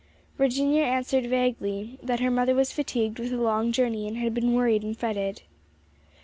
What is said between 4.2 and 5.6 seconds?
been worried and fretted.